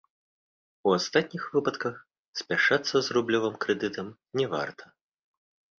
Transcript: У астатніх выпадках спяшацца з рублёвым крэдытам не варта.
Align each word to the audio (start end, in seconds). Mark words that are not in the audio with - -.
У 0.89 0.93
астатніх 0.99 1.43
выпадках 1.57 1.95
спяшацца 2.41 2.95
з 3.09 3.19
рублёвым 3.19 3.55
крэдытам 3.67 4.07
не 4.41 4.53
варта. 4.57 4.85